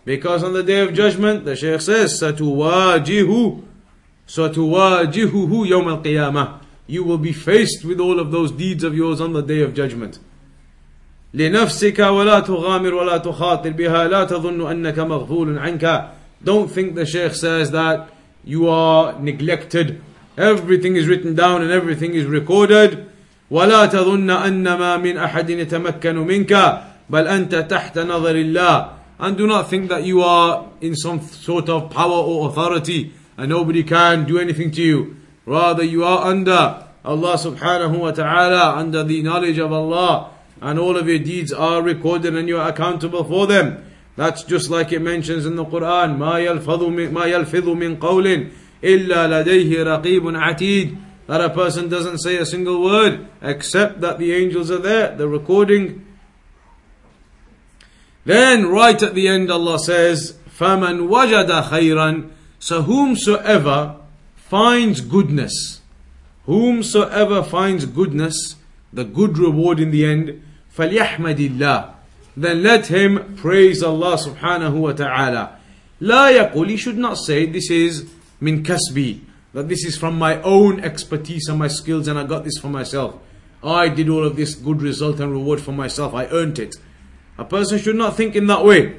[0.05, 3.65] Because on the day of judgment, the Shaykh says, سَتُوَاجِهُ
[4.27, 9.33] سَتُوَاجِهُهُ يَوْمَ الْقِيَامَةِ You will be faced with all of those deeds of yours on
[9.33, 10.19] the day of judgment.
[11.35, 16.11] لنفسك ولا تغامر ولا تخاطر بها لا تظن أنك مغفول عنك
[16.45, 18.11] Don't think the Shaykh says that
[18.45, 20.03] you are neglected.
[20.37, 23.09] Everything is written down and everything is recorded.
[23.52, 29.48] ولا تظن أن ما من أحد يتمكن منك بل أنت تحت نظر الله And do
[29.48, 34.26] not think that you are in some sort of power or authority and nobody can
[34.26, 35.16] do anything to you.
[35.46, 40.30] Rather you are under Allah subhanahu wa ta'ala, under the knowledge of Allah
[40.62, 43.84] and all of your deeds are recorded and you are accountable for them.
[44.18, 48.48] That's just like it mentions in the Quran, ما يلفظ من, ما يلفظ من قول
[48.84, 50.98] إلا لديه رقيب عتيد.
[51.27, 55.29] That a person doesn't say a single word except that the angels are there, the
[55.29, 56.07] recording.
[58.25, 63.97] Then right at the end Allah says, فَمَنْ وَجَدَ خَيْرًا So whomsoever
[64.37, 65.81] finds goodness,
[66.47, 68.57] whomsoever finds goodness,
[68.93, 70.43] the good reward in the end,
[70.77, 71.95] فَلْيَحْمَدِ اللَّهِ
[72.37, 75.59] Then let him praise Allah subhanahu wa ta'ala.
[76.01, 79.21] لا يقول, he should not say, this is min kasbi,
[79.54, 82.70] that this is from my own expertise and my skills and I got this for
[82.70, 83.16] myself.
[83.64, 86.76] I did all of this good result and reward for myself, I earned it.
[87.38, 88.98] A person should not think in that way.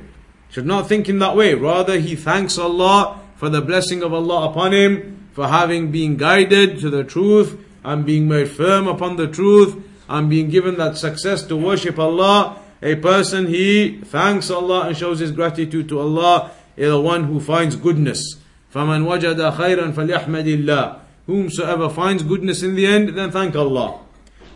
[0.51, 1.55] Should not think in that way.
[1.55, 6.81] Rather, he thanks Allah for the blessing of Allah upon him, for having been guided
[6.81, 9.77] to the truth and being made firm upon the truth
[10.09, 15.19] and being given that success to worship Allah, a person he thanks Allah and shows
[15.19, 18.37] his gratitude to Allah the one who finds goodness.
[18.74, 24.00] فَمَنْ وَجَدَ خَيْرًا فَلْيَحْمَدِ اللَّهِ Whomsoever finds goodness in the end, then thank Allah.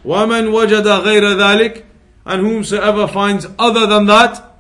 [0.04, 1.84] وَمَنْ وَجَدَ غَيْرَ ذَلِكَ
[2.26, 4.60] And whomsoever finds other than that,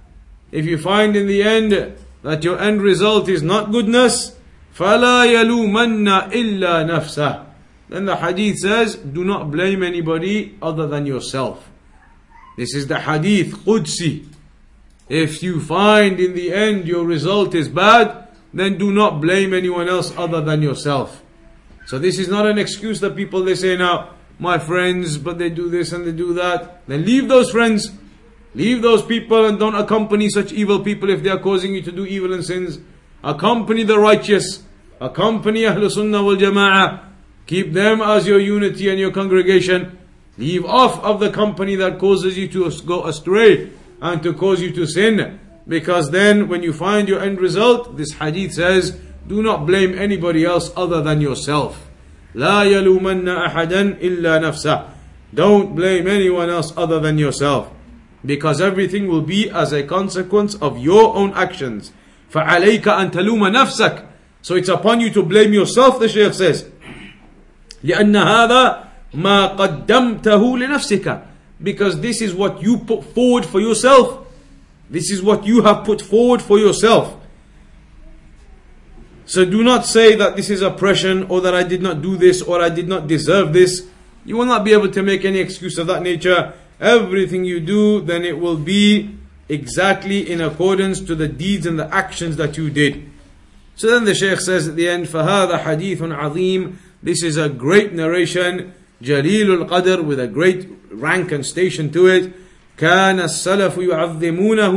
[0.51, 4.35] if you find in the end that your end result is not goodness,
[4.75, 7.47] فَلَا يَلُومَنَّ إِلَّا نَفْسَهُ
[7.89, 11.69] then the hadith says, do not blame anybody other than yourself.
[12.57, 14.25] This is the hadith Qudsi.
[15.07, 18.20] If you find in the end your result is bad,
[18.54, 21.22] then do not blame anyone else other than yourself.
[21.86, 25.50] So this is not an excuse that people they say now, my friends, but they
[25.50, 26.86] do this and they do that.
[26.86, 27.90] Then leave those friends.
[28.54, 31.92] Leave those people and don't accompany such evil people if they are causing you to
[31.92, 32.78] do evil and sins.
[33.24, 34.62] Accompany the righteous.
[35.00, 37.04] Accompany Ahlul Sunnah wal Jama'ah.
[37.46, 39.98] Keep them as your unity and your congregation.
[40.38, 44.70] Leave off of the company that causes you to go astray and to cause you
[44.72, 49.65] to sin Because then, when you find your end result, this hadith says, do not
[49.65, 51.83] blame anybody else other than yourself.
[52.35, 54.85] لا يلومن أحدا إلا نفسه.
[55.33, 57.69] Don't blame anyone else other than yourself.
[58.25, 61.91] Because everything will be as a consequence of your own actions.
[62.31, 64.05] فعليك أن تلوم نفسك.
[64.41, 66.65] So it's upon you to blame yourself, the Shaykh says.
[67.83, 71.21] لأن هذا ما قدمته لنفسك
[71.61, 74.20] because this is what you put forward for yourself
[74.91, 77.15] this is what you have put forward for yourself
[79.25, 82.41] so do not say that this is oppression or that I did not do this
[82.41, 83.87] or I did not deserve this
[84.25, 88.01] you will not be able to make any excuse of that nature everything you do,
[88.01, 89.17] then it will be
[89.49, 93.09] exactly in accordance to the deeds and the actions that you did.
[93.75, 97.93] So then the Shaykh says at the end, فَهَذَا حَدِيثٌ عَظِيمٌ This is a great
[97.93, 102.33] narration, جَلِيلُ الْقَدْر with a great rank and station to it.
[102.77, 104.69] كان السلف يعظمونه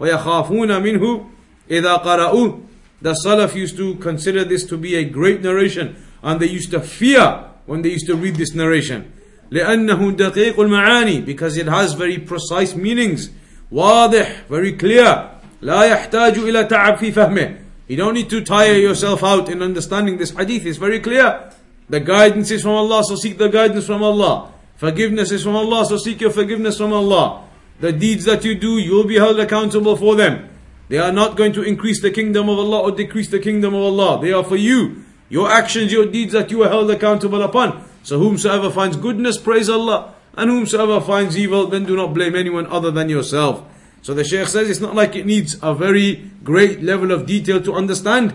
[0.00, 1.26] ويخافون منه
[1.70, 2.60] إذا قرأوه
[3.02, 6.80] The Salaf used to consider this to be a great narration and they used to
[6.80, 9.12] fear when they used to read this narration.
[9.50, 13.30] لأنه دقيق المعاني because it has very precise meanings
[13.72, 15.30] واضح very clear
[15.62, 20.16] لا يحتاج إلى تعب في فهمه You don't need to tire yourself out in understanding
[20.16, 20.64] this hadith.
[20.64, 21.50] It's very clear.
[21.90, 24.52] The guidance is from Allah, so seek the guidance from Allah.
[24.78, 27.44] Forgiveness is from Allah, so seek your forgiveness from Allah.
[27.80, 30.50] The deeds that you do, you will be held accountable for them.
[30.88, 33.82] They are not going to increase the kingdom of Allah or decrease the kingdom of
[33.82, 34.20] Allah.
[34.20, 35.04] They are for you.
[35.28, 37.84] Your actions, your deeds that you are held accountable upon.
[38.02, 40.14] So whomsoever finds goodness, praise Allah.
[40.36, 43.64] And whomsoever finds evil, then do not blame anyone other than yourself.
[44.02, 47.62] So the Shaykh says it's not like it needs a very great level of detail
[47.62, 48.34] to understand.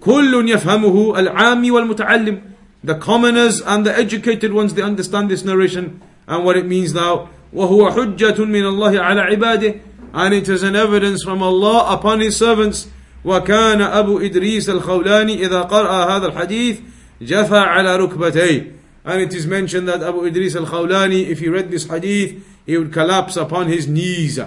[0.00, 2.42] كل يفهمه العامي والمتعلم
[2.82, 7.30] The commoners and the educated ones, they understand this narration and what it means now.
[7.54, 9.80] وهو حجة من الله على عباده
[10.14, 12.88] And it is an evidence from Allah upon His servants.
[13.24, 16.80] وكان أبو إدريس الخولاني إذا قرأ هذا الحديث
[17.22, 18.72] جثى على ركبتيه
[19.04, 22.92] And it is mentioned that Abu Idris al-Khawlani, if he read this hadith, he would
[22.92, 24.38] collapse upon his knees.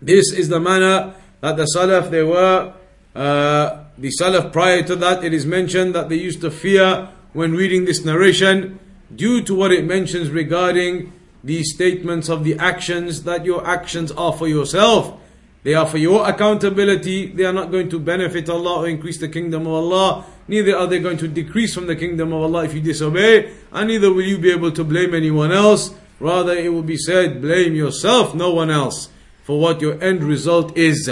[0.00, 1.12] This is the manner
[1.42, 2.72] that the Salaf they were.
[3.14, 7.53] Uh, the Salaf prior to that, it is mentioned that they used to fear when
[7.53, 8.79] reading this narration
[9.13, 14.33] due to what it mentions regarding the statements of the actions that your actions are
[14.33, 15.19] for yourself.
[15.63, 17.27] They are for your accountability.
[17.27, 20.25] They are not going to benefit Allah or increase the kingdom of Allah.
[20.47, 23.51] Neither are they going to decrease from the kingdom of Allah if you disobey.
[23.71, 25.93] And neither will you be able to blame anyone else.
[26.19, 29.09] Rather, it will be said, blame yourself, no one else
[29.43, 31.09] for what your end result is.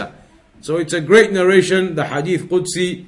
[0.63, 3.07] So it's a great narration, the Hadith Qudsi,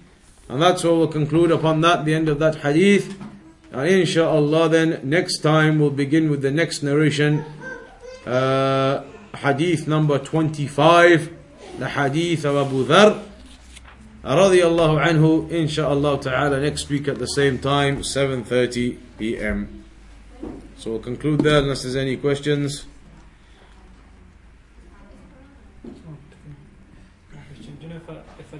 [0.48, 3.20] and that's what we'll conclude upon that, the end of that Hadith.
[3.72, 7.44] And inshallah, then next time we'll begin with the next narration,
[8.26, 9.04] uh,
[9.36, 11.32] Hadith number 25,
[11.78, 13.22] the Hadith of Abu Dhar.
[14.24, 19.84] رضي الله عنه إن شاء الله تعالى next week at the same time 7:30 p.m.
[20.76, 22.84] So we'll conclude there unless there's any questions.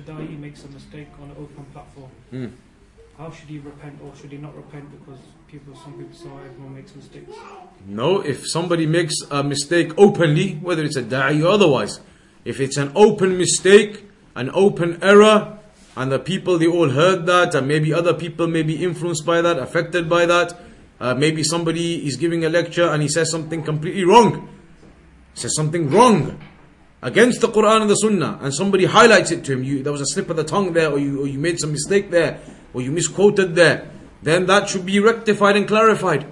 [0.05, 2.47] Da'i makes a mistake on an open platform, Hmm.
[3.17, 6.75] how should he repent or should he not repent because people, some people say everyone
[6.75, 7.31] makes mistakes?
[7.87, 11.99] No, if somebody makes a mistake openly, whether it's a da'i or otherwise,
[12.43, 14.03] if it's an open mistake,
[14.35, 15.57] an open error,
[15.97, 19.41] and the people they all heard that, and maybe other people may be influenced by
[19.41, 20.59] that, affected by that,
[20.99, 24.49] uh, maybe somebody is giving a lecture and he says something completely wrong,
[25.33, 26.37] says something wrong
[27.05, 30.01] against the Quran and the Sunnah, and somebody highlights it to him, you, there was
[30.01, 32.39] a slip of the tongue there, or you, or you made some mistake there,
[32.73, 33.87] or you misquoted there,
[34.23, 36.25] then that should be rectified and clarified.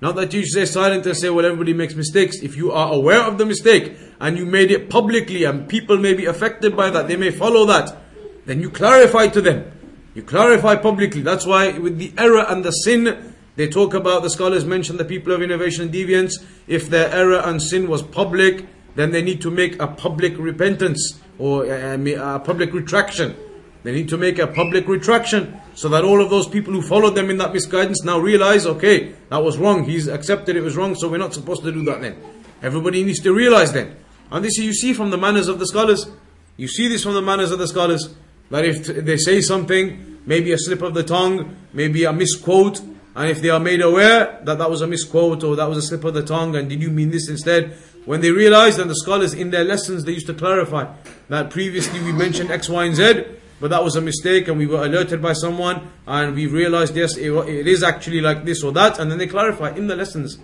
[0.00, 2.42] Not that you stay silent and say, well, everybody makes mistakes.
[2.42, 6.12] If you are aware of the mistake and you made it publicly and people may
[6.12, 7.96] be affected by that, they may follow that,
[8.46, 9.72] then you clarify to them.
[10.12, 11.22] You clarify publicly.
[11.22, 15.04] That's why with the error and the sin, they talk about, the scholars mention the
[15.04, 16.44] people of innovation and deviance.
[16.66, 18.66] If their error and sin was public,
[18.96, 22.72] then they need to make a public repentance or uh, uh, a, a uh, public
[22.72, 23.36] retraction.
[23.84, 27.14] They need to make a public retraction so that all of those people who followed
[27.14, 29.84] them in that misguidance now realize, okay, that was wrong.
[29.84, 32.20] He's accepted it was wrong, so we're not supposed to do that then.
[32.62, 33.94] Everybody needs to realize then.
[34.32, 36.10] And this you see from the manners of the scholars.
[36.56, 38.12] You see this from the manners of the scholars.
[38.50, 42.80] That if they say something, maybe a slip of the tongue, maybe a misquote,
[43.16, 45.82] and if they are made aware that that was a misquote or that was a
[45.82, 47.76] slip of the tongue and did you mean this instead,
[48.06, 50.92] when they realized, and the scholars in their lessons they used to clarify
[51.28, 53.24] that previously we mentioned X, Y, and Z,
[53.60, 57.16] but that was a mistake and we were alerted by someone and we realized yes,
[57.16, 60.38] it, it is actually like this or that, and then they clarify in the lessons.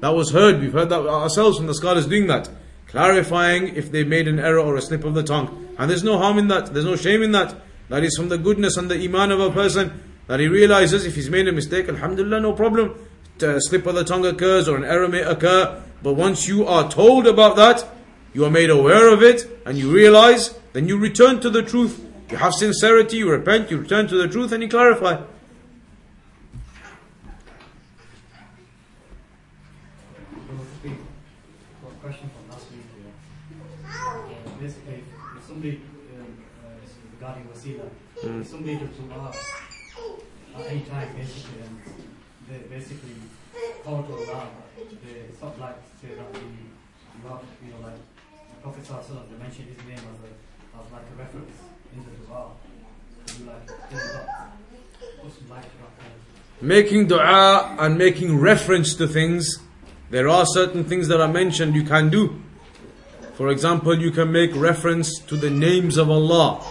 [0.00, 2.48] That was heard, we've heard that ourselves from the scholars doing that.
[2.86, 5.74] Clarifying if they made an error or a slip of the tongue.
[5.78, 7.54] And there's no harm in that, there's no shame in that.
[7.88, 11.14] That is from the goodness and the iman of a person that he realizes if
[11.14, 12.94] he's made a mistake, Alhamdulillah, no problem.
[13.40, 15.82] A slip of the tongue occurs or an error may occur.
[16.02, 17.84] But once you are told about that,
[18.32, 22.06] you are made aware of it, and you realize, then you return to the truth.
[22.30, 25.20] You have sincerity, you repent, you return to the truth, and you clarify.
[32.00, 33.12] Question from last here.
[33.86, 35.04] Uh, basically,
[35.36, 35.82] if somebody,
[36.18, 36.26] um,
[36.64, 36.70] uh,
[37.14, 37.88] regarding wasila,
[38.40, 39.32] if somebody does dua
[40.62, 41.80] at any time, basically, and
[42.48, 43.14] they basically
[43.84, 44.48] power to Allah.
[44.78, 46.46] They, it's not like say that the you
[47.64, 50.30] you know like the Prophet Sallallahu they mentioned his name as a
[50.78, 51.58] as like a reference
[51.94, 52.50] in the dua.
[53.26, 53.42] The
[56.60, 59.58] Making dua and making reference to things,
[60.10, 62.40] there are certain things that are mentioned you can do.
[63.34, 66.64] For example, you can make reference to the names of Allah.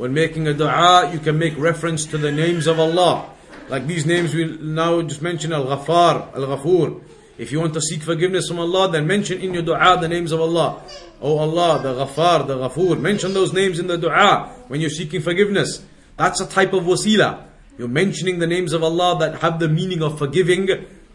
[0.00, 3.28] When making a dua, you can make reference to the names of Allah.
[3.68, 7.02] Like these names we now just mention Al Ghaffar, Al Ghafur.
[7.36, 10.32] If you want to seek forgiveness from Allah, then mention in your dua the names
[10.32, 10.82] of Allah.
[11.20, 12.98] Oh Allah, the Ghaffar, the Ghafur.
[12.98, 15.84] Mention those names in the dua when you're seeking forgiveness.
[16.16, 17.44] That's a type of wasila.
[17.76, 20.66] You're mentioning the names of Allah that have the meaning of forgiving.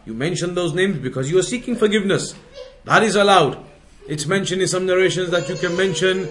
[0.06, 2.36] You mention those names because you are seeking forgiveness.
[2.84, 3.66] That is allowed.
[4.08, 6.30] It's mentioned in some narrations that you can mention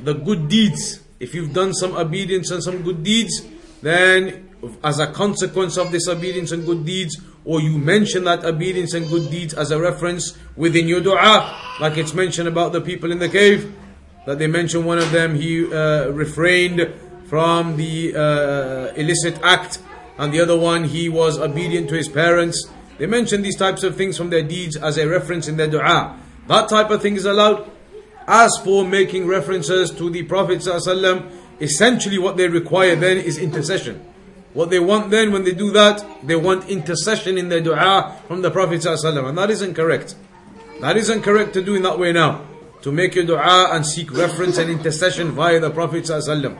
[0.00, 1.00] the good deeds.
[1.24, 3.48] If you've done some obedience and some good deeds,
[3.80, 4.50] then
[4.84, 7.16] as a consequence of this obedience and good deeds,
[7.46, 11.96] or you mention that obedience and good deeds as a reference within your dua, like
[11.96, 13.74] it's mentioned about the people in the cave,
[14.26, 16.92] that they mention one of them, he uh, refrained
[17.24, 19.80] from the uh, illicit act,
[20.18, 22.68] and the other one, he was obedient to his parents.
[22.98, 26.20] They mention these types of things from their deeds as a reference in their dua.
[26.48, 27.70] That type of thing is allowed.
[28.27, 34.05] As for making references to the Prophet ﷺ, essentially what they require then is intercession.
[34.53, 38.41] What they want then when they do that, they want intercession in their dua from
[38.41, 39.27] the Prophet ﷺ.
[39.27, 40.15] And that isn't correct.
[40.81, 42.45] That isn't correct to do in that way now.
[42.83, 46.57] To make your dua and seek reference and intercession via the Prophet ﷺ.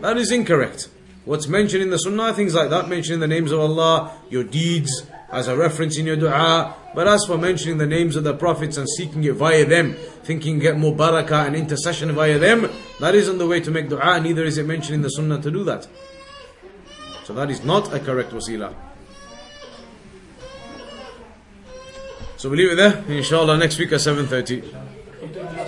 [0.00, 0.88] That is incorrect.
[1.24, 5.06] What's mentioned in the Sunnah, things like that, mentioning the names of Allah, your deeds,
[5.31, 6.75] as a reference in your dua.
[6.95, 10.59] But as for mentioning the names of the prophets and seeking it via them, thinking
[10.59, 12.69] get more barakah and intercession via them,
[12.99, 15.51] that isn't the way to make dua, neither is it mentioned in the Sunnah to
[15.51, 15.87] do that.
[17.23, 18.73] So that is not a correct wasila.
[22.37, 23.03] So we leave it there.
[23.07, 25.66] Inshallah next week at 7.30.